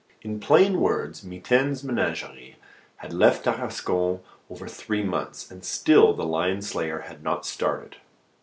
[0.23, 2.55] In plain words, Mitaine's Menagerie
[2.95, 7.97] had left Tarascon over three months, and still the lion slayer had not started.